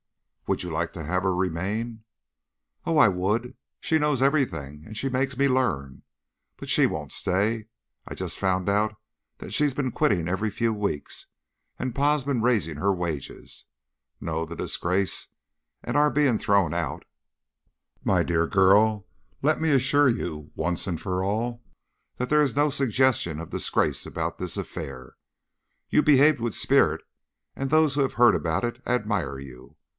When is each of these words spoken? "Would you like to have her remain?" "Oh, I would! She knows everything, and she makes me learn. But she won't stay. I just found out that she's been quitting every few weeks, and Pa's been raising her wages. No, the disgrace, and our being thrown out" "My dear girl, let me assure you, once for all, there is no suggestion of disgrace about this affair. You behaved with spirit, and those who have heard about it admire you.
"Would 0.47 0.63
you 0.63 0.71
like 0.71 0.91
to 0.93 1.03
have 1.03 1.23
her 1.23 1.33
remain?" 1.33 2.03
"Oh, 2.85 2.97
I 2.97 3.07
would! 3.07 3.55
She 3.79 3.99
knows 3.99 4.21
everything, 4.21 4.83
and 4.85 4.97
she 4.97 5.07
makes 5.07 5.37
me 5.37 5.47
learn. 5.47 6.01
But 6.57 6.69
she 6.69 6.87
won't 6.87 7.11
stay. 7.13 7.67
I 8.07 8.15
just 8.15 8.37
found 8.39 8.67
out 8.67 8.95
that 9.37 9.53
she's 9.53 9.73
been 9.75 9.91
quitting 9.91 10.27
every 10.27 10.49
few 10.49 10.73
weeks, 10.73 11.27
and 11.79 11.93
Pa's 11.95 12.23
been 12.25 12.41
raising 12.41 12.77
her 12.77 12.91
wages. 12.93 13.65
No, 14.19 14.43
the 14.43 14.55
disgrace, 14.57 15.27
and 15.83 15.95
our 15.95 16.09
being 16.09 16.37
thrown 16.39 16.73
out" 16.73 17.05
"My 18.03 18.21
dear 18.23 18.45
girl, 18.47 19.07
let 19.43 19.61
me 19.61 19.69
assure 19.71 20.09
you, 20.09 20.51
once 20.55 20.83
for 20.99 21.23
all, 21.23 21.63
there 22.17 22.41
is 22.41 22.55
no 22.57 22.69
suggestion 22.71 23.39
of 23.39 23.51
disgrace 23.51 24.05
about 24.07 24.37
this 24.39 24.57
affair. 24.57 25.15
You 25.89 26.01
behaved 26.01 26.39
with 26.41 26.55
spirit, 26.55 27.03
and 27.55 27.69
those 27.69 27.93
who 27.95 28.01
have 28.01 28.13
heard 28.13 28.33
about 28.35 28.65
it 28.65 28.81
admire 28.85 29.39
you. 29.39 29.77